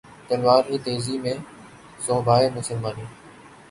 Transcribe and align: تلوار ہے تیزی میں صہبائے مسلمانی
تلوار 0.27 0.63
ہے 0.69 0.77
تیزی 0.85 1.15
میں 1.23 1.37
صہبائے 2.05 2.49
مسلمانی 2.55 3.05